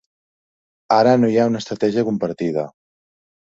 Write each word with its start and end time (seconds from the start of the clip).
Ara 0.95 1.11
no 1.25 1.29
hi 1.33 1.37
ha 1.41 1.45
una 1.51 1.61
estratègia 1.65 2.05
compartida. 2.09 2.65